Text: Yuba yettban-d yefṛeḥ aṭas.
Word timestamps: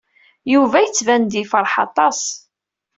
Yuba 0.53 0.77
yettban-d 0.85 1.33
yefṛeḥ 1.37 1.73
aṭas. 1.85 2.19